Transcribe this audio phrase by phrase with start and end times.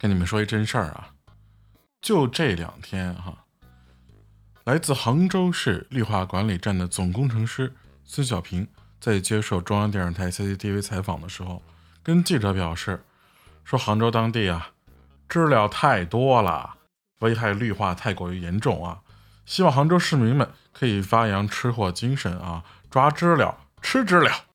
[0.00, 1.10] 跟你们说一真事儿啊。
[2.00, 3.44] 就这两天哈
[4.64, 8.66] 来自杭州市绿化管理站的总工程师孙小平
[8.98, 11.62] 在接受中央电视台 cctv 采访的时候
[12.02, 13.04] 跟记者表示
[13.64, 14.70] 说杭州当地啊
[15.28, 16.76] 知了太多了
[17.18, 19.00] 危害绿化太过于严重啊
[19.44, 24.49] 希望杭州市民们可以发扬吃货精神啊抓知了吃知了。